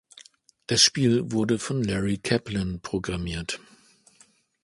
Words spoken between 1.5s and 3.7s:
von Larry Kaplan programmiert.